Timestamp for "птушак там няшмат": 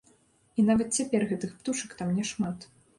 1.61-2.73